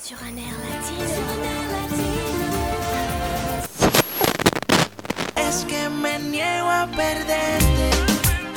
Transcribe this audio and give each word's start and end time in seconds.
Sur 0.00 0.16
un 0.22 0.38
air 0.38 0.54
latino. 0.54 1.04
Es 5.34 5.64
que 5.64 5.88
me 5.88 6.20
niego 6.20 6.70
a 6.70 6.86
perderte. 6.86 7.90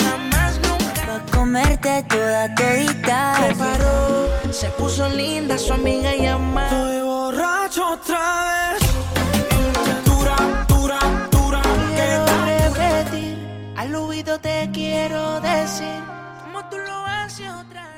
Jamás 0.04 0.60
nunca. 0.60 1.02
Pa' 1.04 1.36
comerte 1.36 2.04
toda 2.04 2.54
todita. 2.54 3.34
Se 3.36 3.54
paró, 3.56 4.52
se 4.52 4.68
puso 4.70 5.08
linda 5.08 5.58
su 5.58 5.72
amiga 5.72 6.14
y 6.14 6.26
amada. 6.26 6.68
Estoy 6.68 7.00
borracho 7.02 7.88
otra 7.88 8.74
vez. 8.74 8.82
Dura, 10.04 10.36
dura, 10.68 10.98
dura. 11.32 11.62
Quiero 11.96 12.24
repetir. 12.44 13.74
Al 13.76 13.94
oído 13.96 14.38
te 14.38 14.70
quiero 14.72 15.40
decir. 15.40 16.00
Como 16.44 16.64
tú 16.68 16.78
lo 16.78 17.04
haces 17.04 17.50
otra 17.50 17.82
no. 17.82 17.91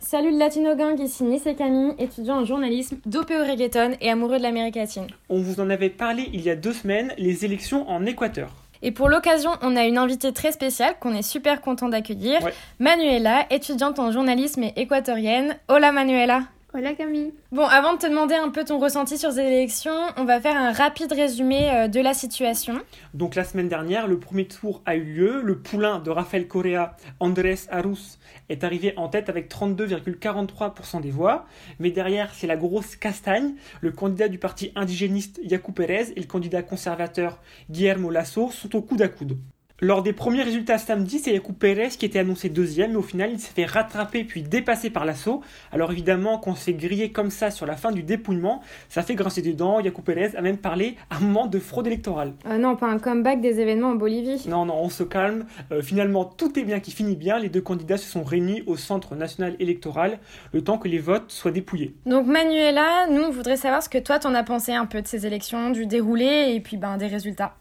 Salut 0.00 0.30
le 0.32 0.38
Latino 0.38 0.74
Gang, 0.76 0.98
ici 0.98 1.24
Nice 1.24 1.46
et 1.46 1.54
Camille, 1.54 1.92
étudiant 1.98 2.38
en 2.40 2.44
journalisme, 2.44 2.96
dopé 3.06 3.36
au 3.36 3.44
reggaeton 3.44 3.92
et 4.00 4.10
amoureux 4.10 4.38
de 4.38 4.42
l'Amérique 4.42 4.76
latine. 4.76 5.06
On 5.28 5.40
vous 5.40 5.60
en 5.60 5.68
avait 5.70 5.90
parlé 5.90 6.28
il 6.32 6.40
y 6.40 6.50
a 6.50 6.56
deux 6.56 6.72
semaines, 6.72 7.12
les 7.18 7.44
élections 7.44 7.88
en 7.88 8.04
Équateur. 8.06 8.50
Et 8.82 8.92
pour 8.92 9.10
l'occasion, 9.10 9.50
on 9.60 9.76
a 9.76 9.84
une 9.84 9.98
invitée 9.98 10.32
très 10.32 10.52
spéciale 10.52 10.94
qu'on 11.00 11.14
est 11.14 11.22
super 11.22 11.60
content 11.60 11.90
d'accueillir, 11.90 12.42
Ouais. 12.42 12.54
Manuela, 12.78 13.44
étudiante 13.50 13.98
en 13.98 14.10
journalisme 14.10 14.62
et 14.62 14.72
équatorienne. 14.76 15.56
Hola 15.68 15.92
Manuela 15.92 16.44
Hola 16.72 16.94
Camille. 16.94 17.34
Bon, 17.50 17.64
avant 17.64 17.94
de 17.94 17.98
te 17.98 18.06
demander 18.06 18.36
un 18.36 18.48
peu 18.48 18.64
ton 18.64 18.78
ressenti 18.78 19.18
sur 19.18 19.32
ces 19.32 19.40
élections, 19.40 20.06
on 20.16 20.24
va 20.24 20.40
faire 20.40 20.56
un 20.56 20.70
rapide 20.70 21.12
résumé 21.12 21.68
euh, 21.68 21.88
de 21.88 21.98
la 21.98 22.14
situation. 22.14 22.74
Donc 23.12 23.34
la 23.34 23.42
semaine 23.42 23.68
dernière, 23.68 24.06
le 24.06 24.20
premier 24.20 24.46
tour 24.46 24.80
a 24.86 24.94
eu 24.94 25.02
lieu. 25.02 25.40
Le 25.42 25.58
poulain 25.58 25.98
de 25.98 26.10
Rafael 26.10 26.46
Correa, 26.46 26.96
Andrés 27.18 27.58
Arus, 27.70 28.20
est 28.48 28.62
arrivé 28.62 28.94
en 28.96 29.08
tête 29.08 29.28
avec 29.28 29.50
32,43% 29.50 31.00
des 31.00 31.10
voix. 31.10 31.46
Mais 31.80 31.90
derrière, 31.90 32.32
c'est 32.34 32.46
la 32.46 32.56
grosse 32.56 32.94
castagne. 32.94 33.54
Le 33.80 33.90
candidat 33.90 34.28
du 34.28 34.38
parti 34.38 34.70
indigéniste 34.76 35.40
Yacu 35.42 35.72
Pérez 35.72 36.12
et 36.14 36.20
le 36.20 36.26
candidat 36.26 36.62
conservateur 36.62 37.40
Guillermo 37.68 38.10
Lasso 38.10 38.52
sont 38.52 38.76
au 38.76 38.82
coude 38.82 39.02
à 39.02 39.08
coude. 39.08 39.36
Lors 39.82 40.02
des 40.02 40.12
premiers 40.12 40.42
résultats 40.42 40.76
samedi, 40.76 41.18
c'est 41.18 41.32
Yacu 41.32 41.54
Pérez 41.54 41.88
qui 41.88 42.04
était 42.04 42.18
annoncé 42.18 42.50
deuxième, 42.50 42.90
mais 42.90 42.96
au 42.98 43.02
final, 43.02 43.30
il 43.32 43.40
s'est 43.40 43.54
fait 43.54 43.64
rattraper 43.64 44.24
puis 44.24 44.42
dépasser 44.42 44.90
par 44.90 45.06
Lasso. 45.06 45.40
Alors 45.72 45.90
évidemment, 45.90 46.36
quand 46.36 46.50
on 46.50 46.54
se 46.54 46.64
fait 46.64 46.74
griller 46.74 47.12
comme 47.12 47.30
ça 47.30 47.50
sur 47.50 47.64
la 47.64 47.76
fin 47.76 47.90
du 47.90 48.02
dépouillement, 48.02 48.60
ça 48.90 49.02
fait 49.02 49.14
grincer 49.14 49.40
des 49.40 49.54
dents. 49.54 49.80
Yacu 49.80 50.02
Pérez 50.02 50.36
a 50.36 50.42
même 50.42 50.58
parlé 50.58 50.96
à 51.08 51.16
un 51.16 51.20
moment 51.20 51.46
de 51.46 51.58
fraude 51.58 51.86
électorale. 51.86 52.34
Euh, 52.44 52.58
non, 52.58 52.76
pas 52.76 52.88
un 52.88 52.98
comeback 52.98 53.40
des 53.40 53.58
événements 53.58 53.92
en 53.92 53.94
Bolivie. 53.94 54.44
Non, 54.48 54.66
non, 54.66 54.76
on 54.82 54.90
se 54.90 55.02
calme. 55.02 55.46
Euh, 55.72 55.80
finalement, 55.80 56.26
tout 56.26 56.58
est 56.58 56.64
bien 56.64 56.80
qui 56.80 56.90
finit 56.90 57.16
bien. 57.16 57.38
Les 57.38 57.48
deux 57.48 57.62
candidats 57.62 57.96
se 57.96 58.10
sont 58.10 58.22
réunis 58.22 58.62
au 58.66 58.76
Centre 58.76 59.14
national 59.14 59.56
électoral, 59.60 60.18
le 60.52 60.62
temps 60.62 60.76
que 60.76 60.88
les 60.88 60.98
votes 60.98 61.30
soient 61.30 61.52
dépouillés. 61.52 61.94
Donc 62.04 62.26
Manuela, 62.26 63.06
nous 63.10 63.22
on 63.22 63.30
voudrait 63.30 63.56
savoir 63.56 63.82
ce 63.82 63.88
que 63.88 63.96
toi 63.98 64.18
t'en 64.18 64.34
as 64.34 64.42
pensé 64.42 64.72
un 64.72 64.84
peu 64.84 65.00
de 65.00 65.06
ces 65.06 65.26
élections, 65.26 65.70
du 65.70 65.86
déroulé 65.86 66.52
et 66.54 66.60
puis 66.60 66.76
ben 66.76 66.98
des 66.98 67.06
résultats. 67.06 67.54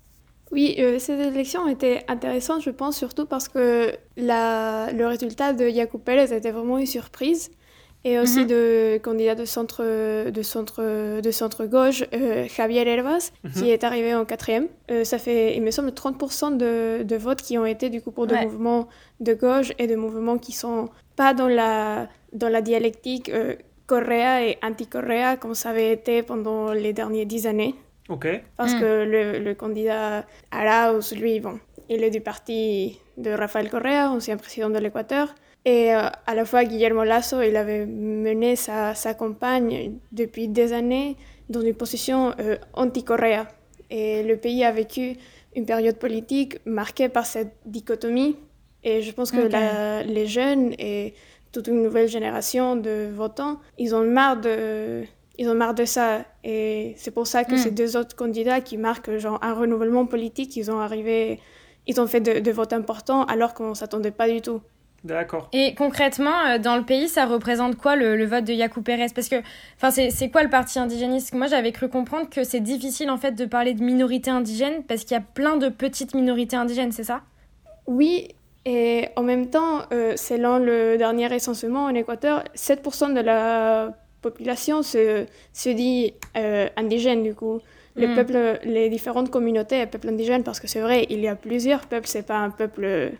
Oui, 0.51 0.75
euh, 0.79 0.97
ces 0.99 1.13
élections 1.13 1.67
étaient 1.67 2.03
intéressantes, 2.07 2.61
je 2.63 2.71
pense, 2.71 2.97
surtout 2.97 3.25
parce 3.25 3.47
que 3.47 3.91
la, 4.17 4.91
le 4.91 5.05
résultat 5.07 5.53
de 5.53 5.67
Yacoub 5.67 5.99
Pérez 5.99 6.35
était 6.35 6.51
vraiment 6.51 6.77
une 6.77 6.85
surprise. 6.85 7.51
Et 8.05 8.17
aussi 8.17 8.39
Mhm. 8.43 8.47
de 8.47 8.97
candidat 9.03 9.35
de 9.35 9.43
centre, 9.43 9.83
de 10.31 10.41
centre, 10.41 11.19
de 11.19 11.31
centre 11.31 11.65
gauche, 11.65 12.01
euh, 12.13 12.47
Javier 12.47 12.87
Herbas, 12.87 13.31
qui 13.53 13.65
Mhm. 13.65 13.69
est 13.71 13.83
arrivé 13.83 14.15
en 14.15 14.23
quatrième. 14.23 14.67
Euh, 14.89 15.03
ça 15.03 15.17
fait, 15.17 15.57
il 15.57 15.61
me 15.61 15.69
semble, 15.69 15.91
30% 15.91 16.51
de, 16.51 17.03
de 17.03 17.15
votes 17.17 17.41
qui 17.41 17.57
ont 17.57 17.65
été 17.65 17.89
du 17.89 18.01
coup 18.01 18.11
pour 18.11 18.25
des 18.25 18.35
mouvements 18.45 18.87
de 19.19 19.33
gauche 19.33 19.73
et 19.79 19.85
de 19.87 19.97
mouvements 19.97 20.37
qui 20.37 20.53
sont 20.53 20.87
pas 21.17 21.33
dans 21.33 21.49
la, 21.49 22.07
dans 22.31 22.47
la 22.47 22.61
dialectique 22.61 23.27
euh, 23.27 23.55
Correa 23.85 24.45
et 24.47 24.57
anti-Correa 24.63 25.35
comme 25.35 25.53
ça 25.53 25.71
avait 25.71 25.91
été 25.91 26.23
pendant 26.23 26.71
les 26.71 26.93
dernières 26.93 27.25
dix 27.25 27.47
années. 27.47 27.75
Ok. 28.09 28.27
Parce 28.57 28.73
Mm. 28.75 28.79
que 28.79 29.03
le, 29.03 29.39
le 29.39 29.53
candidat 29.55 30.25
Arauz, 30.51 31.13
lui, 31.15 31.39
bon, 31.39 31.59
il 31.89 32.03
est 32.03 32.09
du 32.09 32.21
parti 32.21 32.99
de 33.17 33.31
Rafael 33.31 33.69
Correa, 33.69 34.09
ancien 34.11 34.37
président 34.37 34.69
de 34.69 34.79
l'Équateur. 34.79 35.33
Et 35.65 35.93
euh, 35.93 36.07
à 36.25 36.35
la 36.35 36.45
fois, 36.45 36.63
Guillermo 36.63 37.03
Lasso, 37.03 37.41
il 37.41 37.55
avait 37.55 37.85
mené 37.85 38.55
sa, 38.55 38.95
sa 38.95 39.13
campagne 39.13 39.93
depuis 40.11 40.47
des 40.47 40.73
années 40.73 41.17
dans 41.49 41.61
une 41.61 41.73
position 41.75 42.33
euh, 42.39 42.57
anti-Correa. 42.73 43.47
Et 43.91 44.23
le 44.23 44.37
pays 44.37 44.63
a 44.63 44.71
vécu 44.71 45.15
une 45.55 45.65
période 45.65 45.97
politique 45.97 46.59
marquée 46.65 47.09
par 47.09 47.25
cette 47.25 47.53
dichotomie. 47.65 48.37
Et 48.83 49.01
je 49.01 49.11
pense 49.11 49.31
que 49.31 49.41
la- 49.41 50.03
les 50.03 50.25
jeunes 50.27 50.73
et 50.79 51.13
toute 51.51 51.67
une 51.67 51.81
nouvelle 51.83 52.07
génération 52.07 52.75
de 52.75 53.09
votants, 53.13 53.59
ils 53.77 53.93
ont 53.95 54.03
marre 54.05 54.39
de, 54.39 55.03
ils 55.39 55.49
ont 55.49 55.55
marre 55.55 55.73
de 55.73 55.85
ça. 55.85 56.25
Et 56.43 56.93
c'est 56.97 57.11
pour 57.11 57.25
ça 57.25 57.43
que 57.45 57.55
Mm. 57.55 57.57
ces 57.57 57.71
deux 57.71 57.97
autres 57.97 58.15
candidats 58.15 58.61
qui 58.61 58.77
marquent 58.77 59.17
genre 59.17 59.39
un 59.41 59.53
renouvellement 59.53 60.05
politique, 60.05 60.55
ils 60.55 60.69
ont 60.69 60.79
arrivé, 60.79 61.39
ils 61.87 61.99
ont 61.99 62.05
fait 62.07 62.19
de, 62.21 62.39
de 62.39 62.51
votes 62.51 62.73
importants 62.73 63.23
alors 63.23 63.53
qu'on 63.55 63.73
s'attendait 63.73 64.11
pas 64.11 64.29
du 64.29 64.41
tout. 64.41 64.61
D'accord. 65.05 65.47
Et 65.53 65.75
concrètement, 65.75 66.37
euh, 66.49 66.57
dans 66.59 66.75
le 66.75 66.83
pays, 66.83 67.07
ça 67.07 67.25
représente 67.25 67.77
quoi 67.77 67.95
le, 67.95 68.17
le 68.17 68.25
vote 68.25 68.43
de 68.43 68.51
Yacu 68.51 68.81
Pérez? 68.81 69.05
Parce 69.15 69.29
que, 69.29 69.37
enfin, 69.77 69.91
c'est 69.91 70.09
c'est 70.09 70.29
quoi 70.29 70.43
le 70.43 70.49
parti 70.49 70.77
indigéniste 70.77 71.33
Moi, 71.33 71.47
j'avais 71.47 71.71
cru 71.71 71.87
comprendre 71.87 72.29
que 72.29 72.43
c'est 72.43 72.59
difficile 72.59 73.09
en 73.09 73.17
fait 73.17 73.31
de 73.31 73.45
parler 73.45 73.73
de 73.73 73.81
minorité 73.81 74.29
indigène 74.29 74.83
parce 74.83 75.05
qu'il 75.05 75.15
y 75.15 75.17
a 75.17 75.23
plein 75.23 75.55
de 75.55 75.69
petites 75.69 76.13
minorités 76.13 76.57
indigènes, 76.57 76.91
c'est 76.91 77.05
ça? 77.05 77.21
Oui, 77.87 78.27
et 78.65 79.07
en 79.15 79.23
même 79.23 79.49
temps, 79.49 79.83
euh, 79.93 80.17
selon 80.17 80.57
le 80.59 80.97
dernier 80.97 81.27
recensement 81.27 81.85
en 81.85 81.95
Équateur, 81.95 82.43
7% 82.55 83.13
de 83.13 83.21
la 83.21 83.93
population 84.21 84.83
se, 84.83 85.25
se 85.53 85.69
dit 85.69 86.13
euh, 86.37 86.67
indigène 86.77 87.23
du 87.23 87.33
coup. 87.35 87.59
Le 87.95 88.07
Mm. 88.07 88.15
peuple, 88.15 88.59
les 88.63 88.89
différentes 88.89 89.29
communautés, 89.29 89.85
peuples 89.85 90.09
indigènes, 90.09 90.43
parce 90.43 90.59
que 90.59 90.67
c'est 90.67 90.79
vrai, 90.79 91.05
il 91.09 91.19
y 91.19 91.27
a 91.27 91.35
plusieurs 91.35 91.85
peuples, 91.87 92.07
c'est 92.07 92.25
pas 92.25 92.37
un 92.37 92.49
peuple, 92.49 93.11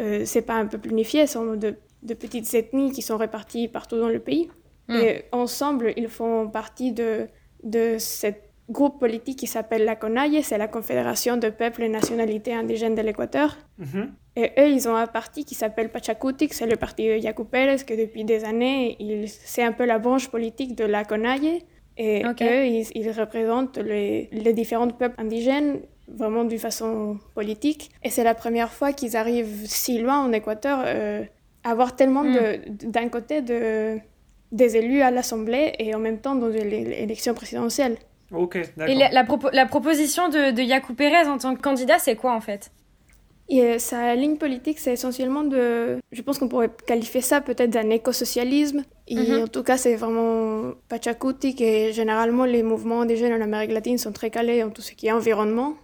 euh, 0.00 0.24
c'est 0.24 0.42
pas 0.42 0.54
un 0.54 0.66
peuple 0.66 0.88
unifié, 0.88 1.26
ce 1.26 1.34
sont 1.34 1.54
de, 1.54 1.74
de 2.02 2.14
petites 2.14 2.52
ethnies 2.54 2.90
qui 2.90 3.02
sont 3.02 3.16
réparties 3.16 3.68
partout 3.68 3.98
dans 3.98 4.08
le 4.08 4.18
pays. 4.18 4.50
Mm. 4.88 4.94
Et 4.96 5.24
ensemble, 5.32 5.92
ils 5.96 6.08
font 6.08 6.48
partie 6.48 6.92
de, 6.92 7.28
de 7.62 7.96
ce 7.98 8.28
groupe 8.70 8.98
politique 8.98 9.38
qui 9.38 9.46
s'appelle 9.46 9.84
la 9.84 9.94
CONAIE, 9.96 10.42
c'est 10.42 10.56
la 10.58 10.68
Confédération 10.68 11.36
de 11.36 11.48
peuples 11.50 11.82
et 11.82 11.88
nationalités 11.88 12.54
indigènes 12.54 12.94
de 12.94 13.02
l'Équateur. 13.02 13.56
Mhm. 13.78 14.12
Et 14.36 14.50
eux, 14.58 14.68
ils 14.68 14.88
ont 14.88 14.96
un 14.96 15.06
parti 15.06 15.44
qui 15.44 15.54
s'appelle 15.54 15.90
Pachacutic, 15.90 16.52
c'est 16.54 16.66
le 16.66 16.76
parti 16.76 17.06
de 17.06 17.16
Yacu 17.18 17.44
Pérez, 17.44 17.76
que 17.86 17.94
depuis 17.94 18.24
des 18.24 18.44
années, 18.44 18.96
il- 18.98 19.28
c'est 19.28 19.62
un 19.62 19.72
peu 19.72 19.84
la 19.84 19.98
branche 19.98 20.28
politique 20.28 20.74
de 20.74 20.84
la 20.84 21.04
CONAIE. 21.04 21.62
Et 21.96 22.24
eux, 22.50 22.66
ils, 22.66 22.86
ils 22.94 23.10
représentent 23.12 23.78
les, 23.78 24.28
les 24.32 24.52
différents 24.52 24.88
peuples 24.88 25.20
indigènes 25.20 25.80
vraiment 26.08 26.44
d'une 26.44 26.58
façon 26.58 27.18
politique. 27.34 27.90
Et 28.02 28.10
c'est 28.10 28.24
la 28.24 28.34
première 28.34 28.72
fois 28.72 28.92
qu'ils 28.92 29.16
arrivent 29.16 29.62
si 29.66 29.98
loin 29.98 30.18
en 30.24 30.32
Équateur, 30.32 30.82
euh, 30.84 31.22
avoir 31.62 31.94
tellement 31.96 32.24
de- 32.24 32.60
d'un 32.96 33.08
côté 33.08 33.42
de, 33.42 33.98
des 34.52 34.76
élus 34.76 35.02
à 35.02 35.10
l'Assemblée 35.10 35.72
et 35.78 35.94
en 35.94 35.98
même 35.98 36.18
temps 36.18 36.34
dans 36.34 36.48
l'élection 36.48 37.32
présidentielle. 37.34 37.96
Ok, 38.36 38.56
Et 38.56 38.62
d'accord. 38.76 38.96
la, 38.98 39.10
la 39.10 39.24
propo- 39.24 39.50
la 39.52 39.66
proposition 39.66 40.28
de, 40.28 40.50
de 40.52 40.92
Pérez 40.94 41.26
en 41.28 41.38
tant 41.38 41.54
que 41.54 41.60
candidat, 41.62 41.98
c'est 41.98 42.16
quoi 42.16 42.32
en 42.34 42.40
fait? 42.40 42.70
Et 43.50 43.60
euh, 43.60 43.78
sa 43.78 44.14
ligne 44.14 44.38
politique, 44.38 44.78
c'est 44.78 44.94
essentiellement 44.94 45.42
de... 45.44 45.98
Je 46.12 46.22
pense 46.22 46.38
qu'on 46.38 46.48
pourrait 46.48 46.70
qualifier 46.86 47.20
ça 47.20 47.42
peut-être 47.42 47.68
d'un 47.68 47.90
écosocialisme. 47.90 48.84
Et 49.06 49.18
Mhm. 49.18 49.42
en 49.42 49.46
tout 49.48 49.62
cas, 49.62 49.76
c'est 49.76 49.96
vraiment 49.96 50.72
pachacutic 50.88 51.60
et 51.60 51.92
généralement, 51.92 52.46
les 52.46 52.62
mouvements 52.62 53.02
indigènes 53.02 53.34
en 53.34 53.42
Amérique 53.44 53.72
latine 53.72 53.98
sont 53.98 54.12
très 54.12 54.30
calés 54.30 54.62
en 54.62 54.70
tout 54.70 54.80
ce 54.80 54.92
qui 54.92 55.08
est 55.08 55.12
environnement. 55.12 55.74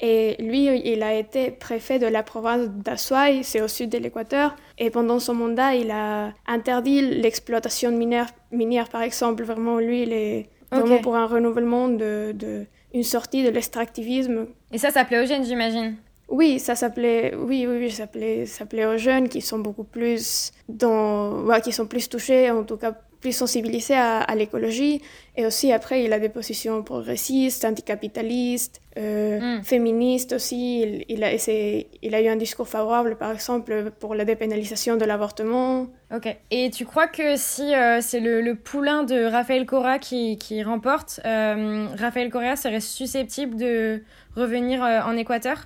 Et 0.00 0.36
lui, 0.42 0.64
il 0.92 1.02
a 1.02 1.14
été 1.14 1.50
préfet 1.50 1.98
de 1.98 2.06
la 2.06 2.22
province 2.22 2.68
d'Azuay, 2.70 3.42
c'est 3.42 3.60
au 3.60 3.68
sud 3.68 3.90
de 3.90 3.98
l'Équateur. 3.98 4.56
Et 4.78 4.88
pendant 4.88 5.18
son 5.18 5.34
mandat, 5.34 5.74
il 5.74 5.90
a 5.90 6.32
interdit 6.46 7.02
l'exploitation 7.02 7.90
minière, 7.90 8.28
minière, 8.52 8.88
par 8.88 9.02
exemple. 9.02 9.42
Vraiment, 9.44 9.76
lui, 9.78 10.04
il 10.04 10.12
est 10.14 10.48
vraiment 10.80 10.98
pour 10.98 11.16
un 11.16 11.26
renouvellement 11.26 11.88
de, 11.88 12.32
de 12.34 12.66
une 12.94 13.02
sortie 13.04 13.42
de 13.44 13.50
l'extractivisme 13.50 14.46
Et 14.72 14.78
ça, 14.78 14.90
plaît 15.04 15.22
aux 15.22 15.26
jeunes, 15.26 15.44
j'imagine. 15.44 15.96
oui, 16.28 16.58
ça 16.58 16.74
s'appelait, 16.74 17.34
oui, 17.34 17.66
oui, 17.68 17.76
oui, 17.78 17.90
ça 17.90 17.98
s'appelait, 17.98 18.46
ça 18.46 18.58
s'appelait 18.58 18.86
aux 18.86 18.96
jeunes 18.98 19.28
qui 19.28 19.40
sont 19.40 19.58
beaucoup 19.58 19.84
plus 19.84 20.52
dans, 20.68 21.42
ouais, 21.44 21.60
qui 21.60 21.72
sont 21.72 21.86
plus 21.86 22.08
touchés, 22.08 22.50
en 22.50 22.64
tout 22.64 22.76
cas 22.76 22.94
plus 23.22 23.32
sensibilisés 23.32 23.94
à, 23.94 24.18
à 24.18 24.34
l'écologie. 24.34 25.00
Et 25.38 25.46
aussi 25.46 25.72
après, 25.72 26.04
il 26.04 26.12
a 26.12 26.18
des 26.18 26.28
positions 26.28 26.82
progressistes, 26.82 27.64
anticapitalistes, 27.64 28.82
euh, 28.98 29.40
Mm. 29.40 29.62
féministes 29.62 30.32
aussi. 30.34 30.82
Il, 30.82 31.04
il 31.08 31.24
a, 31.24 31.30
il 31.32 32.14
eu 32.26 32.28
un 32.28 32.36
discours 32.36 32.68
favorable, 32.68 33.16
par 33.16 33.32
exemple, 33.32 33.90
pour 34.00 34.14
la 34.14 34.24
dépénalisation 34.26 34.96
de 34.96 35.06
l'avortement. 35.06 35.86
Ok. 36.14 36.26
Et 36.50 36.68
tu 36.70 36.84
crois 36.84 37.06
que 37.06 37.36
si 37.36 37.74
euh, 37.74 38.00
c'est 38.02 38.20
le, 38.20 38.42
le 38.42 38.54
poulain 38.56 39.04
de 39.04 39.24
Rafael 39.24 39.64
Correa 39.64 39.98
qui, 39.98 40.36
qui 40.36 40.62
remporte, 40.62 41.20
euh, 41.24 41.86
Rafael 41.98 42.28
Correa 42.28 42.56
serait 42.56 42.80
susceptible 42.80 43.56
de 43.56 44.02
revenir 44.36 44.84
euh, 44.84 45.00
en 45.08 45.16
Équateur? 45.16 45.58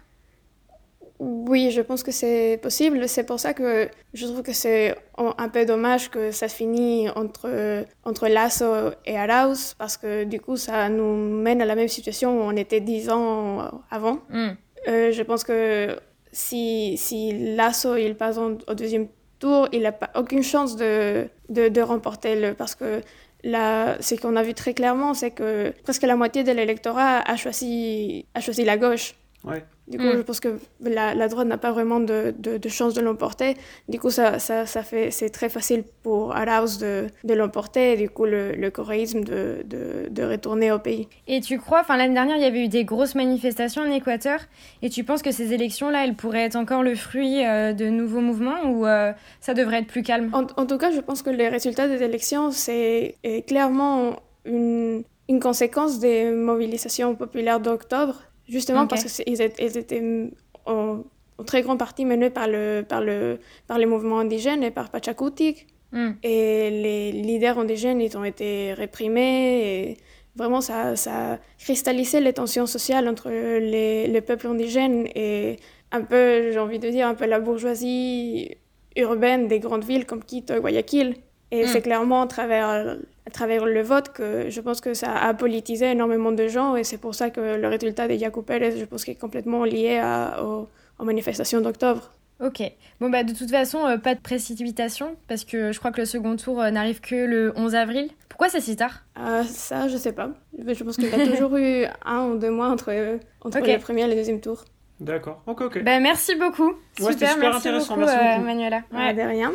Oui, 1.18 1.70
je 1.70 1.80
pense 1.80 2.02
que 2.02 2.10
c'est 2.10 2.58
possible. 2.62 3.08
C'est 3.08 3.24
pour 3.24 3.40
ça 3.40 3.54
que 3.54 3.88
je 4.12 4.26
trouve 4.26 4.42
que 4.42 4.52
c'est 4.52 4.94
un 5.16 5.48
peu 5.48 5.64
dommage 5.64 6.10
que 6.10 6.30
ça 6.30 6.48
finisse 6.48 7.10
entre, 7.16 7.84
entre 8.04 8.28
Lasso 8.28 8.92
et 9.06 9.16
Arauz, 9.16 9.74
parce 9.78 9.96
que 9.96 10.24
du 10.24 10.40
coup, 10.40 10.56
ça 10.56 10.88
nous 10.88 11.16
mène 11.16 11.62
à 11.62 11.64
la 11.64 11.74
même 11.74 11.88
situation 11.88 12.38
où 12.38 12.42
on 12.42 12.56
était 12.56 12.80
dix 12.80 13.08
ans 13.08 13.82
avant. 13.90 14.18
Hmm. 14.28 14.50
Euh, 14.88 15.10
je 15.10 15.22
pense 15.22 15.42
que 15.42 15.96
si, 16.32 16.96
si 16.98 17.54
Lasso 17.56 17.96
il 17.96 18.14
passe 18.14 18.36
au 18.38 18.74
deuxième 18.74 19.08
tour, 19.38 19.68
il 19.72 19.82
n'a 19.82 19.92
pas 19.92 20.10
aucune 20.14 20.42
chance 20.42 20.76
de, 20.76 21.28
de, 21.48 21.68
de 21.68 21.80
remporter 21.80 22.38
le. 22.38 22.52
Parce 22.52 22.74
que 22.74 23.00
là, 23.42 23.96
ce 24.00 24.14
qu'on 24.16 24.36
a 24.36 24.42
vu 24.42 24.52
très 24.52 24.74
clairement, 24.74 25.14
c'est 25.14 25.30
que 25.30 25.72
presque 25.82 26.02
la 26.02 26.16
moitié 26.16 26.44
de 26.44 26.52
l'électorat 26.52 27.20
a 27.20 27.36
choisi, 27.36 28.26
a 28.34 28.40
choisi 28.40 28.64
la 28.64 28.76
gauche. 28.76 29.14
Ouais. 29.44 29.64
Du 29.88 29.98
coup, 29.98 30.04
Mm. 30.04 30.16
je 30.16 30.22
pense 30.22 30.40
que 30.40 30.58
la, 30.80 31.14
la 31.14 31.28
droite 31.28 31.46
n'a 31.46 31.58
pas 31.58 31.70
vraiment 31.70 32.00
de, 32.00 32.34
de, 32.38 32.56
de 32.58 32.68
chance 32.68 32.92
de 32.94 33.00
l'emporter. 33.00 33.56
Du 33.88 34.00
coup, 34.00 34.10
ça, 34.10 34.38
ça, 34.40 34.66
ça 34.66 34.82
fait, 34.82 35.12
c'est 35.12 35.30
très 35.30 35.48
facile 35.48 35.84
pour 36.02 36.34
Arauz 36.34 36.78
de, 36.80 37.06
de 37.22 37.34
l'emporter 37.34 37.92
et 37.92 37.96
du 37.96 38.10
coup, 38.10 38.24
le, 38.24 38.52
le 38.52 38.70
coréisme 38.70 39.22
de, 39.22 39.64
de, 39.64 40.24
retourner 40.24 40.72
au 40.72 40.80
pays. 40.80 41.08
Et 41.28 41.40
tu 41.40 41.58
crois, 41.58 41.80
enfin 41.82 41.96
l'année 41.96 42.14
dernière, 42.14 42.36
il 42.36 42.42
y 42.42 42.46
avait 42.46 42.64
eu 42.64 42.68
des 42.68 42.84
grosses 42.84 43.14
manifestations 43.14 43.82
en 43.82 43.90
Équateur, 43.92 44.40
et 44.82 44.90
tu 44.90 45.04
penses 45.04 45.22
que 45.22 45.30
ces 45.30 45.52
élections-là, 45.52 46.04
elles 46.04 46.16
pourraient 46.16 46.44
être 46.44 46.56
encore 46.56 46.82
le 46.82 46.96
fruit 46.96 47.44
euh, 47.44 47.72
de 47.72 47.86
nouveaux 47.86 48.20
mouvements 48.20 48.62
ou 48.64 48.86
euh, 48.86 49.12
ça 49.40 49.54
devrait 49.54 49.78
être 49.78 49.86
plus 49.86 50.02
calme? 50.02 50.30
En, 50.32 50.46
en 50.60 50.66
tout 50.66 50.78
cas, 50.78 50.90
je 50.90 51.00
pense 51.00 51.22
que 51.22 51.30
les 51.30 51.48
résultats 51.48 51.86
des 51.86 52.02
élections, 52.02 52.50
c'est 52.50 53.16
est 53.22 53.46
clairement 53.46 54.16
une, 54.44 55.04
une 55.28 55.38
conséquence 55.40 56.00
des 56.00 56.30
mobilisations 56.32 57.14
populaires 57.14 57.60
d'octobre, 57.60 58.16
justement 58.48 58.86
parce 58.86 59.04
qu'ils 59.22 59.40
étaient, 59.42 60.30
en, 60.66 61.02
en 61.38 61.44
très 61.44 61.62
grande 61.62 61.78
partie 61.78 62.04
menés 62.04 62.30
par, 62.30 62.48
le, 62.48 62.84
par, 62.88 63.00
le, 63.00 63.38
par 63.66 63.78
les 63.78 63.86
mouvements 63.86 64.18
indigènes 64.20 64.62
et 64.62 64.70
par 64.70 64.90
Pachakutik. 64.90 65.66
Hmm. 65.92 66.12
Et 66.22 66.70
les 66.70 67.12
leaders 67.12 67.58
indigènes, 67.58 68.00
ils 68.00 68.16
ont 68.18 68.24
été 68.24 68.72
réprimés. 68.74 69.60
Et 69.90 69.96
vraiment, 70.34 70.60
ça, 70.60 70.96
ça 70.96 71.34
a 71.34 71.38
cristallisé 71.58 72.20
les 72.20 72.32
tensions 72.32 72.66
sociales 72.66 73.08
entre 73.08 73.30
les, 73.30 74.06
les 74.06 74.20
peuples 74.20 74.48
indigènes 74.48 75.06
et 75.14 75.58
un 75.92 76.02
peu, 76.02 76.50
j'ai 76.52 76.58
envie 76.58 76.78
de 76.80 76.88
dire, 76.90 77.06
un 77.06 77.14
peu 77.14 77.26
la 77.26 77.38
bourgeoisie 77.40 78.50
urbaine 78.96 79.46
des 79.46 79.60
grandes 79.60 79.84
villes 79.84 80.06
comme 80.06 80.24
Quito 80.24 80.54
et 80.54 80.60
Guayaquil. 80.60 81.14
Et 81.52 81.62
Mm. 81.64 81.66
c'est 81.68 81.82
clairement 81.82 82.22
à 82.22 82.26
travers, 82.26 82.96
à 83.26 83.30
travers 83.30 83.66
le 83.66 83.82
vote 83.82 84.12
que 84.12 84.48
je 84.50 84.60
pense 84.60 84.80
que 84.80 84.94
ça 84.94 85.12
a 85.16 85.34
politisé 85.34 85.86
énormément 85.90 86.32
de 86.32 86.46
gens 86.48 86.76
et 86.76 86.84
c'est 86.84 86.98
pour 86.98 87.14
ça 87.14 87.30
que 87.30 87.56
le 87.56 87.68
résultat 87.68 88.06
de 88.08 88.14
Yacu 88.14 88.42
Pérez, 88.42 88.78
je 88.78 88.84
pense 88.84 89.04
qu'il 89.04 89.14
est 89.14 89.20
complètement 89.20 89.64
lié 89.64 89.98
à, 89.98 90.42
aux, 90.44 90.68
aux 90.98 91.04
manifestations 91.04 91.60
d'octobre. 91.60 92.12
Ok. 92.38 92.62
Bon, 93.00 93.08
bah, 93.08 93.24
de 93.24 93.32
toute 93.32 93.50
façon, 93.50 93.86
euh, 93.86 93.96
pas 93.96 94.14
de 94.14 94.20
précipitation, 94.20 95.16
parce 95.26 95.44
que 95.44 95.72
je 95.72 95.78
crois 95.78 95.90
que 95.90 96.00
le 96.00 96.04
second 96.04 96.36
tour 96.36 96.60
euh, 96.60 96.70
n'arrive 96.70 97.00
que 97.00 97.14
le 97.14 97.52
11 97.56 97.74
avril. 97.74 98.10
Pourquoi 98.28 98.50
c'est 98.50 98.60
si 98.60 98.76
tard? 98.76 99.04
Ah, 99.14 99.42
ça, 99.44 99.88
je 99.88 99.96
sais 99.96 100.12
pas. 100.12 100.28
Je 100.68 100.84
pense 100.84 100.96
qu'il 100.96 101.08
y 101.08 101.14
a 101.14 101.26
toujours 101.26 101.56
eu 101.56 101.86
un 102.04 102.26
ou 102.26 102.36
deux 102.38 102.50
mois 102.50 102.68
entre, 102.68 102.92
entre 103.40 103.58
Ok. 103.60 103.66
le 103.66 103.78
premier 103.78 104.02
et 104.02 104.08
le 104.08 104.14
deuxième 104.14 104.40
tour. 104.42 104.64
D'accord. 105.00 105.42
Ok, 105.46 105.62
ok. 105.62 105.82
Bah, 105.82 105.98
merci 105.98 106.34
beaucoup. 106.36 106.68
Ouais, 107.00 107.12
c'était 107.12 107.26
super 107.26 107.38
merci 107.38 107.56
intéressant, 107.68 107.96
beaucoup, 107.96 108.06
merci 108.06 108.16
euh, 108.22 108.32
beaucoup. 108.34 108.46
Manuela. 108.46 108.82
Ah, 108.92 108.98
Ouais. 108.98 109.14
de 109.14 109.22
rien. 109.22 109.52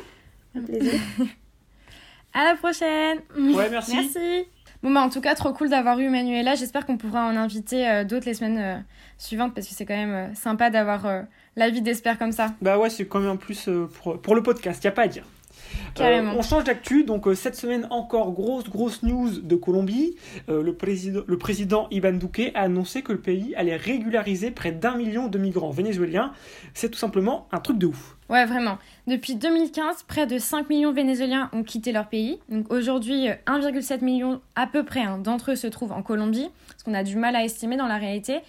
Un 0.56 0.62
plaisir. 0.62 1.00
À 2.34 2.46
la 2.46 2.56
prochaine. 2.56 3.20
Ouais, 3.38 3.70
merci. 3.70 3.96
Merci. 3.96 4.46
Bon, 4.84 4.92
bah, 4.92 5.02
en 5.02 5.10
tout 5.10 5.22
cas, 5.22 5.36
trop 5.36 5.54
cool 5.54 5.70
d'avoir 5.70 6.00
eu 6.00 6.10
Manuela. 6.10 6.56
J'espère 6.56 6.86
qu'on 6.86 6.98
pourra 6.98 7.26
en 7.26 7.36
inviter 7.36 7.88
euh, 7.88 8.04
d'autres 8.04 8.26
les 8.26 8.34
semaines 8.34 8.58
euh, 8.58 8.78
suivantes, 9.18 9.54
parce 9.54 9.68
que 9.68 9.74
c'est 9.76 9.86
quand 9.86 9.96
même 9.96 10.14
euh, 10.14 10.34
sympa 10.34 10.70
d'avoir 10.70 11.06
euh, 11.06 11.22
l'avis 11.56 11.82
d'experts 11.82 12.18
comme 12.18 12.32
ça. 12.32 12.54
Bah 12.62 12.80
ouais, 12.80 12.90
c'est 12.90 13.06
quand 13.06 13.20
même 13.20 13.30
en 13.32 13.38
plus 13.38 13.68
euh, 13.68 13.88
pour, 14.02 14.20
pour 14.20 14.34
le 14.34 14.42
podcast, 14.42 14.84
y 14.84 14.88
a 14.88 14.92
pas 14.92 15.04
à 15.04 15.08
dire. 15.08 15.26
Carrément. 15.96 16.34
Euh, 16.34 16.38
on 16.38 16.42
change 16.42 16.64
d'actu, 16.64 17.04
donc 17.04 17.28
euh, 17.28 17.36
cette 17.36 17.56
semaine 17.56 17.88
encore 17.90 18.32
grosse 18.32 18.70
grosse 18.70 19.04
news 19.04 19.30
de 19.42 19.56
Colombie. 19.56 20.16
Euh, 20.50 20.64
le, 20.64 20.74
président, 20.74 21.22
le 21.26 21.38
président 21.38 21.88
Iban 21.92 22.14
Duque 22.14 22.52
a 22.56 22.62
annoncé 22.62 23.02
que 23.02 23.12
le 23.12 23.20
pays 23.20 23.54
allait 23.56 23.76
régulariser 23.76 24.52
près 24.52 24.72
d'un 24.72 24.96
million 24.96 25.28
de 25.28 25.38
migrants 25.38 25.72
vénézuéliens. 25.72 26.32
C'est 26.74 26.90
tout 26.90 27.00
simplement 27.00 27.48
un 27.52 27.60
truc 27.60 27.78
de 27.78 27.88
ouf. 27.88 28.16
Ouais, 28.32 28.46
vraiment. 28.46 28.78
Depuis 29.08 29.36
2015, 29.36 30.04
près 30.04 30.26
de 30.26 30.38
5 30.38 30.70
millions 30.70 30.92
de 30.92 30.96
Vénézuéliens 30.96 31.50
ont 31.52 31.64
quitté 31.64 31.92
leur 31.92 32.08
pays. 32.08 32.40
Donc 32.48 32.72
aujourd'hui, 32.72 33.28
euh, 33.28 33.34
1,7 33.46 34.02
million 34.02 34.40
à 34.56 34.68
peu 34.68 34.86
près 34.86 35.02
hein, 35.02 35.18
d'entre 35.18 35.52
eux 35.52 35.56
se 35.58 35.68
trouvent 35.68 35.92
en 35.92 36.02
Colombie, 36.02 36.48
ce 36.78 36.86
qu'on 36.86 36.94
a 36.94 37.04
du 37.04 37.18
mal 37.18 37.36
à 37.36 37.44
estimer 37.44 37.76
dans 37.76 37.88
la 37.88 37.98
réalité. 37.98 38.40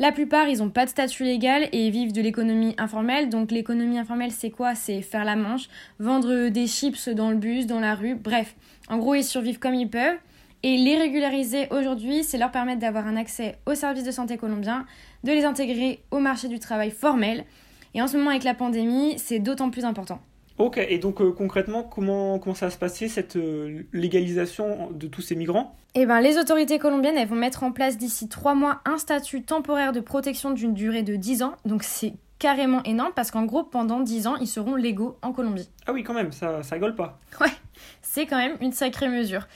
La 0.00 0.10
plupart, 0.10 0.48
ils 0.48 0.58
n'ont 0.58 0.70
pas 0.70 0.86
de 0.86 0.90
statut 0.90 1.22
légal 1.22 1.68
et 1.72 1.88
vivent 1.90 2.12
de 2.12 2.20
l'économie 2.20 2.74
informelle. 2.78 3.28
Donc 3.28 3.52
l'économie 3.52 3.98
informelle, 3.98 4.32
c'est 4.32 4.50
quoi? 4.50 4.74
C'est 4.74 5.02
faire 5.02 5.24
la 5.24 5.36
manche, 5.36 5.68
vendre 6.00 6.48
des 6.48 6.66
chips 6.66 7.08
dans 7.10 7.30
le 7.30 7.36
bus, 7.36 7.66
dans 7.66 7.80
la 7.80 7.94
rue, 7.94 8.16
bref. 8.16 8.56
En 8.88 8.98
gros, 8.98 9.14
ils 9.14 9.24
survivent 9.24 9.60
comme 9.60 9.74
ils 9.74 9.88
peuvent. 9.88 10.18
Et 10.64 10.78
les 10.78 10.96
régulariser 10.96 11.68
aujourd'hui, 11.70 12.24
c'est 12.24 12.38
leur 12.38 12.50
permettre 12.50 12.80
d'avoir 12.80 13.06
un 13.06 13.16
accès 13.16 13.58
aux 13.66 13.74
services 13.74 14.04
de 14.04 14.10
santé 14.10 14.36
colombiens, 14.36 14.86
de 15.22 15.30
les 15.30 15.44
intégrer 15.44 16.02
au 16.10 16.18
marché 16.18 16.48
du 16.48 16.58
travail 16.58 16.90
formel. 16.90 17.44
Et 17.92 18.02
en 18.02 18.08
ce 18.08 18.16
moment, 18.16 18.30
avec 18.30 18.44
la 18.44 18.54
pandémie, 18.54 19.14
c'est 19.18 19.38
d'autant 19.38 19.70
plus 19.70 19.84
important. 19.84 20.20
Ok, 20.58 20.78
et 20.78 20.98
donc 20.98 21.20
euh, 21.20 21.32
concrètement, 21.32 21.82
comment, 21.82 22.38
comment 22.38 22.54
ça 22.54 22.66
va 22.66 22.70
se 22.70 22.78
passer 22.78 23.08
cette 23.08 23.36
euh, 23.36 23.82
légalisation 23.92 24.90
de 24.92 25.08
tous 25.08 25.20
ces 25.20 25.34
migrants? 25.34 25.76
Eh 25.96 26.06
ben, 26.06 26.20
les 26.20 26.38
autorités 26.38 26.78
colombiennes, 26.78 27.16
elles 27.16 27.28
vont 27.28 27.34
mettre 27.34 27.64
en 27.64 27.72
place 27.72 27.98
d'ici 27.98 28.28
trois 28.28 28.54
mois 28.54 28.80
un 28.84 28.98
statut 28.98 29.42
temporaire 29.42 29.92
de 29.92 30.00
protection 30.00 30.52
d'une 30.52 30.74
durée 30.74 31.02
de 31.02 31.16
10 31.16 31.42
ans. 31.42 31.54
Donc 31.64 31.82
c'est 31.82 32.14
carrément 32.38 32.82
énorme 32.84 33.12
parce 33.16 33.30
qu'en 33.30 33.44
gros, 33.44 33.64
pendant 33.64 34.00
10 34.00 34.26
ans, 34.28 34.36
ils 34.36 34.46
seront 34.46 34.76
légaux 34.76 35.16
en 35.22 35.32
Colombie. 35.32 35.68
Ah 35.86 35.92
oui, 35.92 36.04
quand 36.04 36.14
même, 36.14 36.30
ça, 36.30 36.62
ça 36.62 36.74
rigole 36.76 36.94
pas. 36.94 37.18
C'est 38.02 38.26
quand 38.26 38.38
même 38.38 38.56
une 38.60 38.72
sacrée 38.72 39.08
mesure. 39.08 39.46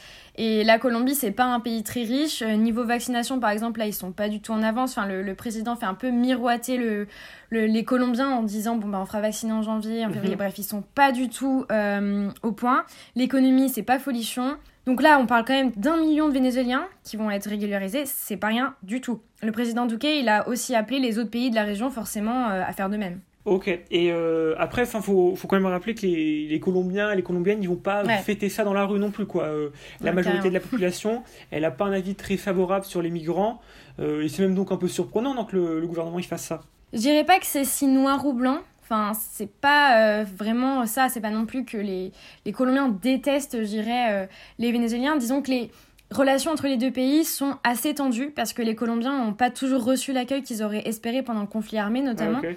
Et 0.40 0.62
la 0.62 0.78
Colombie, 0.78 1.16
c'est 1.16 1.32
pas 1.32 1.46
un 1.46 1.58
pays 1.58 1.82
très 1.82 2.02
riche. 2.04 2.42
Euh, 2.42 2.54
Niveau 2.54 2.84
vaccination, 2.84 3.40
par 3.40 3.50
exemple, 3.50 3.80
là, 3.80 3.86
ils 3.86 3.92
sont 3.92 4.12
pas 4.12 4.28
du 4.28 4.40
tout 4.40 4.52
en 4.52 4.62
avance. 4.62 4.92
Enfin, 4.96 5.06
le, 5.08 5.22
le 5.22 5.34
président 5.34 5.74
fait 5.74 5.86
un 5.86 5.94
peu 5.94 6.10
miroiter 6.10 6.76
le, 6.76 7.08
le- 7.50 7.66
les 7.66 7.84
Colombiens 7.84 8.28
en 8.30 8.44
disant 8.44 8.76
bon, 8.76 8.86
bah, 8.88 9.00
on 9.02 9.04
fera 9.06 9.20
vacciner 9.20 9.52
en 9.52 9.62
janvier, 9.62 10.04
en 10.06 10.10
février. 10.12 10.34
Mhm. 10.34 10.38
Bref, 10.38 10.54
ils 10.58 10.62
sont 10.64 10.82
pas 10.94 11.10
du 11.10 11.28
tout 11.28 11.64
euh, 11.72 12.30
au 12.44 12.52
point. 12.52 12.84
L'économie, 13.16 13.68
c'est 13.68 13.82
pas 13.82 13.98
folichon. 13.98 14.56
Donc 14.86 15.02
là, 15.02 15.18
on 15.20 15.26
parle 15.26 15.44
quand 15.44 15.54
même 15.54 15.72
d'un 15.72 15.96
million 15.98 16.28
de 16.28 16.32
Vénézuéliens 16.32 16.86
qui 17.02 17.16
vont 17.16 17.30
être 17.32 17.48
régularisés. 17.48 18.04
C'est 18.06 18.36
pas 18.36 18.46
rien 18.46 18.74
du 18.84 19.00
tout. 19.00 19.20
Le 19.42 19.50
président 19.52 19.86
Duque, 19.86 20.04
il 20.04 20.28
a 20.28 20.46
aussi 20.48 20.74
appelé 20.76 21.00
les 21.00 21.18
autres 21.18 21.30
pays 21.30 21.50
de 21.50 21.56
la 21.56 21.64
région 21.64 21.90
forcément 21.90 22.48
euh, 22.48 22.62
à 22.64 22.72
faire 22.72 22.88
de 22.88 22.96
même. 22.96 23.20
Ok, 23.50 23.68
et 23.68 24.12
euh, 24.12 24.54
après, 24.58 24.82
il 24.82 25.02
faut, 25.02 25.34
faut 25.36 25.48
quand 25.48 25.56
même 25.56 25.66
rappeler 25.66 25.94
que 25.94 26.02
les, 26.02 26.46
les 26.48 26.60
Colombiens 26.60 27.10
et 27.12 27.16
les 27.16 27.22
Colombiennes, 27.22 27.62
ils 27.62 27.68
vont 27.68 27.76
pas 27.76 28.04
Ouais. 28.04 28.18
fêter 28.18 28.48
ça 28.48 28.64
dans 28.64 28.74
la 28.74 28.84
rue 28.84 28.98
non 28.98 29.10
plus. 29.10 29.26
quoi. 29.26 29.44
Euh, 29.44 29.70
la 30.00 30.10
Ouais, 30.10 30.14
majorité 30.16 30.38
carrément. 30.38 30.48
de 30.50 30.54
la 30.54 30.60
population, 30.60 31.22
elle 31.50 31.62
n'a 31.62 31.70
pas 31.70 31.86
un 31.86 31.92
avis 31.92 32.14
très 32.14 32.36
favorable 32.36 32.84
sur 32.84 33.02
les 33.02 33.10
migrants, 33.10 33.60
euh, 34.00 34.22
et 34.22 34.28
c'est 34.28 34.42
même 34.42 34.54
donc 34.54 34.72
un 34.72 34.76
peu 34.76 34.88
surprenant 34.88 35.34
donc, 35.34 35.50
que 35.50 35.56
le, 35.56 35.80
le 35.80 35.86
gouvernement 35.86 36.18
il 36.18 36.24
fasse 36.24 36.44
ça. 36.44 36.60
Je 36.92 36.98
dirais 36.98 37.24
pas 37.24 37.38
que 37.38 37.46
c'est 37.46 37.64
si 37.64 37.86
noir 37.86 38.24
ou 38.26 38.32
blanc. 38.32 38.58
Enfin, 38.82 39.12
c'est 39.14 39.50
pas 39.50 40.24
vraiment 40.24 40.86
ça. 40.86 41.10
C'est 41.10 41.20
pas 41.20 41.28
non 41.30 41.44
plus 41.44 41.66
que 41.66 41.76
les, 41.76 42.10
les 42.46 42.52
Colombiens 42.52 42.88
détestent, 42.88 43.58
je 43.60 43.66
dirais, 43.66 44.26
les 44.58 44.72
Vénézuéliens. 44.72 45.16
Disons 45.16 45.42
que 45.42 45.50
les 45.50 45.70
relations 46.10 46.52
entre 46.52 46.66
les 46.68 46.78
deux 46.78 46.90
pays 46.90 47.26
sont 47.26 47.56
assez 47.64 47.92
tendues 47.92 48.30
parce 48.34 48.54
que 48.54 48.62
les 48.62 48.74
Colombiens 48.74 49.22
n'ont 49.22 49.34
pas 49.34 49.50
toujours 49.50 49.84
reçu 49.84 50.14
l'accueil 50.14 50.42
qu'ils 50.42 50.62
auraient 50.62 50.88
espéré 50.88 51.22
pendant 51.22 51.42
le 51.42 51.46
conflit 51.46 51.76
armé, 51.76 52.00
notamment. 52.00 52.40
Ah. 52.42 52.48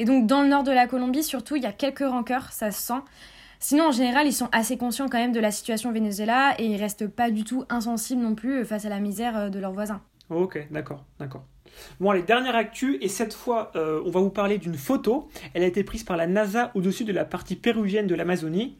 Et 0.00 0.06
donc, 0.06 0.26
dans 0.26 0.40
le 0.40 0.48
nord 0.48 0.62
de 0.62 0.72
la 0.72 0.86
Colombie, 0.86 1.22
surtout, 1.22 1.56
il 1.56 1.62
y 1.62 1.66
a 1.66 1.72
quelques 1.72 1.98
rancœurs, 1.98 2.52
ça 2.52 2.70
se 2.70 2.80
sent. 2.80 3.02
Sinon, 3.58 3.88
en 3.88 3.92
général, 3.92 4.26
ils 4.26 4.32
sont 4.32 4.48
assez 4.50 4.78
conscients 4.78 5.10
quand 5.10 5.18
même 5.18 5.32
de 5.32 5.40
la 5.40 5.50
situation 5.50 5.90
au 5.90 5.92
Venezuela 5.92 6.54
et 6.58 6.64
ils 6.64 6.80
restent 6.80 7.06
pas 7.06 7.30
du 7.30 7.44
tout 7.44 7.66
insensibles 7.68 8.22
non 8.22 8.34
plus 8.34 8.64
face 8.64 8.86
à 8.86 8.88
la 8.88 8.98
misère 8.98 9.36
euh, 9.36 9.48
de 9.50 9.58
leurs 9.58 9.72
voisins. 9.72 10.00
Ok, 10.30 10.66
d'accord, 10.70 11.04
d'accord. 11.18 11.44
Bon, 12.00 12.08
allez, 12.08 12.22
dernière 12.22 12.56
actu, 12.56 12.96
et 13.02 13.08
cette 13.08 13.34
fois, 13.34 13.72
euh, 13.76 14.00
on 14.06 14.10
va 14.10 14.20
vous 14.20 14.30
parler 14.30 14.56
d'une 14.56 14.74
photo. 14.74 15.28
Elle 15.52 15.64
a 15.64 15.66
été 15.66 15.84
prise 15.84 16.02
par 16.02 16.16
la 16.16 16.26
NASA 16.26 16.70
au-dessus 16.74 17.04
de 17.04 17.12
la 17.12 17.26
partie 17.26 17.56
péruvienne 17.56 18.06
de 18.06 18.14
l'Amazonie. 18.14 18.78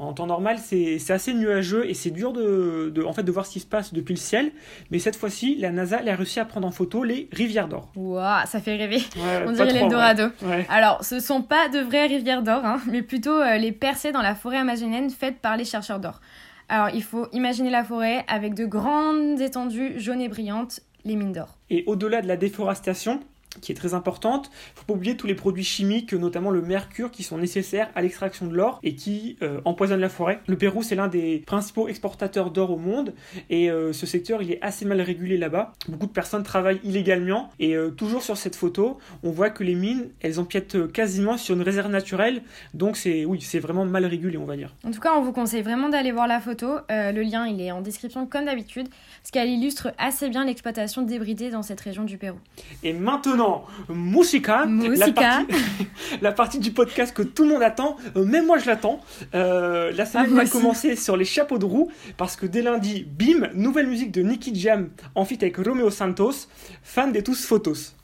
En 0.00 0.12
temps 0.12 0.26
normal, 0.26 0.58
c'est 0.58 0.98
assez 1.10 1.34
nuageux 1.34 1.88
et 1.90 1.94
c'est 1.94 2.10
dur 2.10 2.32
de, 2.32 2.92
de- 2.94 3.02
en 3.02 3.12
fait, 3.12 3.24
de 3.24 3.32
voir 3.32 3.44
ce 3.46 3.52
qui 3.52 3.60
se 3.60 3.66
passe 3.66 3.92
depuis 3.92 4.14
le 4.14 4.18
ciel. 4.20 4.52
Mais 4.92 4.98
cette 5.00 5.16
fois-ci, 5.16 5.56
la 5.56 5.70
NASA 5.72 5.98
elle 6.00 6.08
a 6.08 6.14
réussi 6.14 6.38
à 6.38 6.44
prendre 6.44 6.66
en 6.68 6.70
photo 6.70 7.02
les 7.02 7.28
rivières 7.32 7.66
d'or. 7.68 7.90
Waouh, 7.96 8.46
ça 8.46 8.60
fait 8.60 8.76
rêver. 8.76 8.98
Ouais, 9.16 9.44
On 9.46 9.52
dirait 9.52 9.72
l'Eldorado. 9.72 10.24
Ouais. 10.42 10.66
Alors, 10.70 11.02
ce 11.04 11.18
sont 11.18 11.42
pas 11.42 11.68
de 11.68 11.80
vraies 11.80 12.06
rivières 12.06 12.42
d'or, 12.42 12.64
hein, 12.64 12.80
mais 12.90 13.02
plutôt 13.02 13.40
euh, 13.40 13.56
les 13.56 13.72
percées 13.72 14.12
dans 14.12 14.22
la 14.22 14.34
forêt 14.36 14.58
amazonienne 14.58 15.10
faites 15.10 15.38
par 15.40 15.56
les 15.56 15.64
chercheurs 15.64 15.98
d'or. 15.98 16.20
Alors, 16.68 16.90
il 16.94 17.02
faut 17.02 17.26
imaginer 17.32 17.70
la 17.70 17.82
forêt 17.82 18.24
avec 18.28 18.54
de 18.54 18.66
grandes 18.66 19.40
étendues 19.40 19.94
jaunes 19.98 20.20
et 20.20 20.28
brillantes, 20.28 20.80
les 21.04 21.16
mines 21.16 21.32
d'or. 21.32 21.56
Et 21.70 21.82
au-delà 21.86 22.22
de 22.22 22.28
la 22.28 22.36
déforestation, 22.36 23.20
qui 23.60 23.72
est 23.72 23.74
très 23.74 23.94
importante. 23.94 24.50
Faut 24.74 24.84
pas 24.84 24.94
oublier 24.94 25.16
tous 25.16 25.26
les 25.26 25.34
produits 25.34 25.64
chimiques, 25.64 26.12
notamment 26.12 26.50
le 26.50 26.62
mercure, 26.62 27.10
qui 27.10 27.22
sont 27.22 27.38
nécessaires 27.38 27.90
à 27.94 28.02
l'extraction 28.02 28.46
de 28.46 28.54
l'or 28.54 28.80
et 28.82 28.94
qui 28.94 29.36
euh, 29.42 29.60
empoisonnent 29.64 30.00
la 30.00 30.08
forêt. 30.08 30.40
Le 30.46 30.56
Pérou, 30.56 30.82
c'est 30.82 30.94
l'un 30.94 31.08
des 31.08 31.42
principaux 31.46 31.88
exportateurs 31.88 32.50
d'or 32.50 32.70
au 32.70 32.76
monde 32.76 33.14
et 33.50 33.70
euh, 33.70 33.92
ce 33.92 34.06
secteur, 34.06 34.42
il 34.42 34.52
est 34.52 34.62
assez 34.62 34.84
mal 34.84 35.00
régulé 35.00 35.36
là-bas. 35.38 35.72
Beaucoup 35.88 36.06
de 36.06 36.12
personnes 36.12 36.42
travaillent 36.42 36.80
illégalement 36.84 37.50
et 37.58 37.76
euh, 37.76 37.90
toujours 37.90 38.22
sur 38.22 38.36
cette 38.36 38.56
photo, 38.56 38.98
on 39.22 39.30
voit 39.30 39.50
que 39.50 39.64
les 39.64 39.74
mines, 39.74 40.08
elles 40.20 40.40
empiètent 40.40 40.92
quasiment 40.92 41.36
sur 41.36 41.54
une 41.54 41.62
réserve 41.62 41.90
naturelle. 41.90 42.42
Donc 42.74 42.96
c'est 42.96 43.24
oui, 43.24 43.40
c'est 43.40 43.58
vraiment 43.58 43.84
mal 43.84 44.04
régulé, 44.06 44.36
on 44.38 44.44
va 44.44 44.56
dire. 44.56 44.74
En 44.84 44.90
tout 44.90 45.00
cas, 45.00 45.14
on 45.16 45.22
vous 45.22 45.32
conseille 45.32 45.62
vraiment 45.62 45.88
d'aller 45.88 46.12
voir 46.12 46.26
la 46.26 46.40
photo. 46.40 46.76
le 46.88 47.22
lien, 47.22 47.46
il 47.46 47.60
est 47.60 47.72
en 47.72 47.80
description 47.80 48.26
comme 48.26 48.44
d'habitude, 48.44 48.88
parce 49.22 49.30
qu'elle 49.30 49.48
illustre 49.48 49.92
assez 49.98 50.28
bien 50.28 50.44
l'exploitation 50.44 51.02
débridée 51.02 51.50
dans 51.50 51.62
cette 51.62 51.80
région 51.80 52.04
du 52.04 52.18
Pérou. 52.18 52.38
Et 52.82 52.92
maintenant, 52.92 53.47
Musica, 53.88 54.66
La, 54.96 55.12
partie, 55.12 55.46
la 56.22 56.32
partie 56.32 56.58
du 56.58 56.72
podcast 56.72 57.14
que 57.14 57.22
tout 57.22 57.44
le 57.44 57.50
monde 57.50 57.62
attend, 57.62 57.96
euh, 58.16 58.24
même 58.24 58.46
moi 58.46 58.58
je 58.58 58.66
l'attends. 58.66 59.00
Euh, 59.34 59.92
la 59.92 60.06
semaine 60.06 60.30
ah, 60.32 60.44
va 60.44 60.46
commencer 60.46 60.96
sur 60.96 61.16
les 61.16 61.24
chapeaux 61.24 61.58
de 61.58 61.64
roue, 61.64 61.90
parce 62.16 62.36
que 62.36 62.46
dès 62.46 62.62
lundi, 62.62 63.06
bim, 63.08 63.48
nouvelle 63.54 63.86
musique 63.86 64.12
de 64.12 64.22
Nicky 64.22 64.54
Jam 64.58 64.90
en 65.14 65.24
feat 65.24 65.42
avec 65.42 65.56
Romeo 65.56 65.90
Santos, 65.90 66.48
fan 66.82 67.12
des 67.12 67.22
tous 67.22 67.44
photos. 67.44 67.94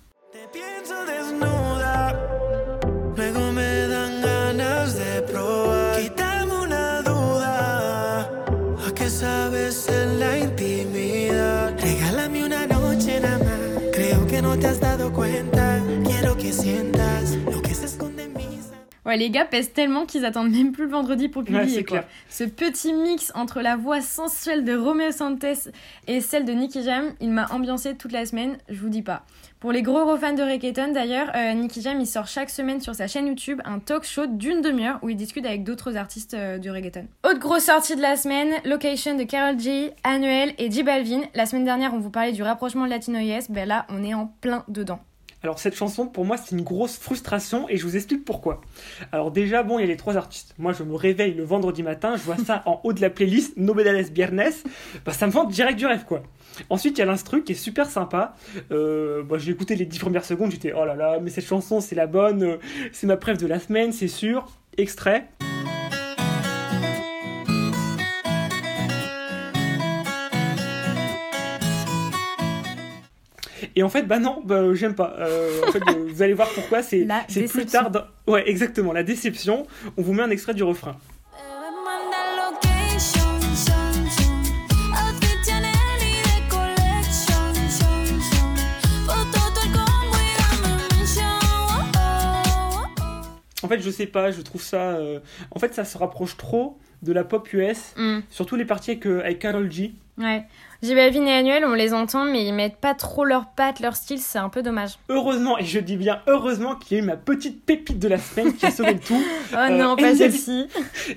Ouais, 19.06 19.16
les 19.18 19.28
gars 19.30 19.44
pèsent 19.44 19.73
tellement 19.73 20.06
qu'ils 20.06 20.25
attendent 20.25 20.50
même 20.50 20.73
plus 20.73 20.84
le 20.84 20.90
vendredi 20.90 21.28
pour 21.28 21.44
publier. 21.44 21.84
quoi. 21.84 22.04
Ce 22.30 22.44
petit 22.44 22.94
mix 22.94 23.32
entre 23.34 23.61
la 23.61 23.76
voix 23.76 24.00
sensuelle 24.00 24.64
de 24.64 24.75
Romeo 24.75 25.11
Santos 25.12 25.70
et 26.06 26.20
celle 26.20 26.44
de 26.44 26.52
Nicky 26.52 26.82
Jam, 26.82 27.12
il 27.20 27.30
m'a 27.30 27.46
ambiancé 27.50 27.94
toute 27.96 28.12
la 28.12 28.25
semaine, 28.25 28.56
je 28.68 28.80
vous 28.80 28.88
dis 28.88 29.02
pas. 29.02 29.25
Pour 29.61 29.73
les 29.73 29.82
gros 29.82 30.04
gros 30.04 30.16
fans 30.16 30.34
de 30.34 30.42
reggaeton 30.42 30.92
d'ailleurs, 30.92 31.30
euh, 31.34 31.54
Nicky 31.54 31.80
Jam 31.80 31.99
il 32.00 32.06
sort 32.06 32.26
chaque 32.26 32.50
semaine 32.50 32.80
sur 32.80 32.94
sa 32.94 33.06
chaîne 33.06 33.26
YouTube 33.26 33.61
un 33.64 33.78
talk 33.78 34.04
show 34.04 34.26
d'une 34.26 34.61
demi-heure 34.61 34.99
où 35.02 35.08
il 35.08 35.16
discute 35.16 35.46
avec 35.46 35.64
d'autres 35.64 35.96
artistes 35.96 36.34
euh, 36.34 36.58
du 36.58 36.70
reggaeton. 36.70 37.06
Autre 37.25 37.38
grosse 37.38 37.64
sortie 37.64 37.96
de 37.96 38.02
la 38.02 38.16
semaine, 38.16 38.52
Location 38.64 39.16
de 39.16 39.23
Carol 39.23 39.58
G, 39.58 39.92
Annuel 40.02 40.52
et 40.58 40.70
J 40.70 40.82
Balvin. 40.82 41.23
La 41.34 41.46
semaine 41.46 41.64
dernière 41.64 41.94
on 41.94 41.99
vous 41.99 42.11
parlait 42.11 42.32
du 42.32 42.42
rapprochement 42.42 42.84
latino-yes, 42.87 43.50
ben 43.50 43.66
là 43.68 43.87
on 43.88 44.02
est 44.02 44.14
en 44.14 44.26
plein 44.40 44.64
dedans. 44.68 45.00
Alors 45.44 45.58
cette 45.58 45.76
chanson, 45.76 46.06
pour 46.06 46.24
moi, 46.24 46.38
c'est 46.38 46.56
une 46.56 46.62
grosse 46.62 46.96
frustration 46.96 47.68
et 47.68 47.76
je 47.76 47.84
vous 47.84 47.96
explique 47.96 48.24
pourquoi. 48.24 48.62
Alors 49.12 49.30
déjà, 49.30 49.62
bon, 49.62 49.78
il 49.78 49.82
y 49.82 49.84
a 49.84 49.88
les 49.88 49.98
trois 49.98 50.16
artistes. 50.16 50.54
Moi, 50.56 50.72
je 50.72 50.82
me 50.82 50.94
réveille 50.94 51.34
le 51.34 51.44
vendredi 51.44 51.82
matin, 51.82 52.16
je 52.16 52.22
vois 52.22 52.38
ça 52.38 52.62
en 52.64 52.80
haut 52.82 52.94
de 52.94 53.02
la 53.02 53.10
playlist 53.10 53.58
Nobedales 53.58 54.10
Biernes, 54.10 54.42
bah, 55.04 55.12
ça 55.12 55.26
me 55.26 55.32
vend 55.32 55.44
direct 55.44 55.78
du 55.78 55.84
rêve, 55.84 56.06
quoi. 56.06 56.22
Ensuite, 56.70 56.96
il 56.96 57.00
y 57.00 57.02
a 57.02 57.04
l'instru 57.04 57.44
qui 57.44 57.52
est 57.52 57.56
super 57.56 57.90
sympa. 57.90 58.36
Euh, 58.72 59.22
bah, 59.22 59.36
j'ai 59.36 59.52
écouté 59.52 59.76
les 59.76 59.84
dix 59.84 59.98
premières 59.98 60.24
secondes, 60.24 60.50
j'étais 60.50 60.72
oh 60.72 60.86
là 60.86 60.94
là, 60.94 61.18
mais 61.20 61.28
cette 61.28 61.44
chanson, 61.44 61.82
c'est 61.82 61.94
la 61.94 62.06
bonne, 62.06 62.42
euh, 62.42 62.56
c'est 62.92 63.06
ma 63.06 63.18
preuve 63.18 63.36
de 63.36 63.46
la 63.46 63.60
semaine, 63.60 63.92
c'est 63.92 64.08
sûr. 64.08 64.46
Extrait. 64.78 65.28
Et 73.76 73.83
en 73.83 73.88
fait, 73.88 74.02
bah 74.02 74.19
non, 74.19 74.40
bah, 74.45 74.73
j'aime 74.75 74.95
pas. 74.95 75.16
Euh, 75.19 75.62
en 75.66 75.73
fait, 75.73 75.83
vous 76.09 76.23
allez 76.23 76.35
voir 76.35 76.49
pourquoi. 76.50 76.83
C'est 76.83 77.07
plus 77.49 77.66
tard. 77.66 77.90
Ouais, 78.26 78.49
exactement, 78.49 78.93
la 78.93 79.02
déception. 79.02 79.66
On 79.97 80.02
vous 80.02 80.12
met 80.12 80.23
un 80.23 80.31
extrait 80.31 80.54
du 80.54 80.62
refrain. 80.62 80.97
En 93.64 93.68
fait, 93.68 93.80
je 93.80 93.90
sais 93.90 94.04
pas, 94.04 94.30
je 94.30 94.42
trouve 94.42 94.62
ça. 94.62 94.90
Euh, 94.90 95.21
en 95.50 95.59
fait, 95.59 95.73
ça 95.73 95.87
se 95.87 95.97
rapproche 95.97 96.37
trop 96.37 96.76
de 97.02 97.12
la 97.14 97.25
pop 97.25 97.50
US, 97.54 97.94
mm. 97.97 98.21
surtout 98.28 98.56
les 98.56 98.66
parties 98.66 98.90
avec, 98.90 99.06
euh, 99.06 99.21
avec 99.21 99.38
Carol 99.38 99.73
G. 99.73 99.94
Ouais. 100.18 100.44
J 100.83 100.94
Balvin 100.94 101.25
et 101.25 101.33
Annuel, 101.33 101.64
on 101.64 101.73
les 101.73 101.94
entend, 101.94 102.26
mais 102.26 102.44
ils 102.44 102.52
mettent 102.52 102.76
pas 102.76 102.92
trop 102.92 103.25
leurs 103.25 103.47
pattes, 103.47 103.80
leur 103.80 103.97
style, 103.97 104.18
c'est 104.18 104.38
un 104.38 104.50
peu 104.50 104.62
dommage. 104.62 104.99
Heureusement, 105.09 105.56
et 105.56 105.64
je 105.64 105.80
dis 105.80 105.97
bien 105.97 106.21
heureusement 106.26 106.76
qu'il 106.76 106.99
y 106.99 107.00
a 107.00 107.02
eu 107.02 107.06
ma 107.06 107.16
petite 107.16 107.64
pépite 107.64 107.99
de 107.99 108.09
la 108.09 108.18
semaine 108.18 108.52
qui 108.52 108.66
a 108.66 108.71
sauvé 108.71 108.92
le 108.92 109.00
tout. 109.00 109.23
oh 109.52 109.71
non, 109.71 109.94
euh, 109.94 109.97
pas 109.97 110.14
celle-ci. 110.14 110.66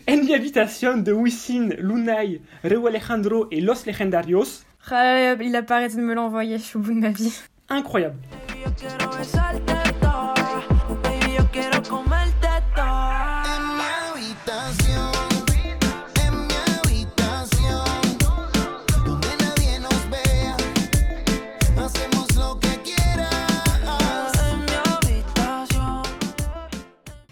En 0.09 0.17
mi 0.23 0.33
habitación 0.33 1.03
de 1.03 1.11
Wisin, 1.11 1.71
Lunay, 1.79 2.39
Reu 2.63 2.87
Alejandro 2.87 3.47
et 3.51 3.59
Los 3.59 3.85
Legendarios. 3.85 4.63
Ah, 4.89 5.33
il 5.33 5.53
a 5.53 5.63
pas 5.63 5.75
arrêté 5.75 5.97
de 5.97 6.01
me 6.01 6.13
l'envoyer, 6.13 6.57
je 6.57 6.63
suis 6.63 6.77
au 6.77 6.81
bout 6.81 6.93
de 6.93 6.99
ma 6.99 7.09
vie. 7.09 7.37
Incroyable. 7.67 8.15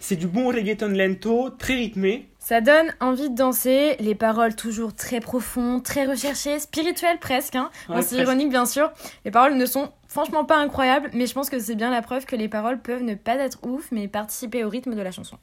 C'est 0.07 0.17
du 0.17 0.27
bon 0.27 0.49
reggaeton 0.49 0.89
lento, 0.89 1.49
très 1.49 1.73
rythmé. 1.73 2.29
Ça 2.37 2.61
donne 2.61 2.93
envie 2.99 3.31
de 3.31 3.35
danser, 3.35 3.95
les 3.99 4.13
paroles 4.13 4.55
toujours 4.55 4.93
très 4.93 5.19
profondes, 5.19 5.81
très 5.81 6.05
recherchées, 6.05 6.59
spirituelles 6.59 7.17
presque. 7.17 7.55
Hein. 7.55 7.71
c'est 8.03 8.17
ironique 8.17 8.51
bien 8.51 8.67
sûr. 8.67 8.91
Les 9.25 9.31
paroles 9.31 9.55
ne 9.55 9.65
sont 9.65 9.91
franchement 10.07 10.45
pas 10.45 10.57
incroyables, 10.57 11.09
mais 11.13 11.25
je 11.25 11.33
pense 11.33 11.49
que 11.49 11.57
c'est 11.57 11.73
bien 11.73 11.89
la 11.89 12.03
preuve 12.03 12.27
que 12.27 12.35
les 12.35 12.47
paroles 12.47 12.83
peuvent 12.83 13.01
ne 13.01 13.15
pas 13.15 13.33
être 13.37 13.57
ouf, 13.65 13.87
mais 13.91 14.07
participer 14.07 14.63
au 14.63 14.69
rythme 14.69 14.93
de 14.93 15.01
la 15.01 15.09
chanson. 15.09 15.39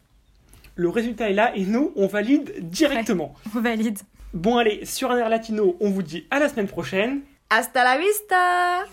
Le 0.76 0.88
résultat 0.90 1.28
est 1.28 1.34
là 1.34 1.50
et 1.56 1.64
nous, 1.64 1.90
on 1.96 2.06
valide 2.06 2.52
directement. 2.60 3.34
on 3.56 3.60
valide. 3.60 3.98
Bon 4.32 4.58
allez, 4.58 4.84
sur 4.84 5.10
un 5.10 5.18
air 5.18 5.28
latino, 5.28 5.76
on 5.80 5.90
vous 5.90 6.04
dit 6.04 6.28
à 6.30 6.38
la 6.38 6.48
semaine 6.48 6.68
prochaine. 6.68 7.22
Hasta 7.50 7.82
la 7.82 7.98
vista 7.98 8.86